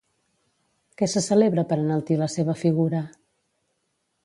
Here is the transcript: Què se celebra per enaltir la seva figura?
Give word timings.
Què 1.01 1.09
se 1.13 1.23
celebra 1.25 1.67
per 1.73 1.77
enaltir 1.83 2.19
la 2.23 2.31
seva 2.39 2.57
figura? 2.65 3.05